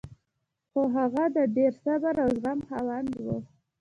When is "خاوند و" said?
2.67-3.25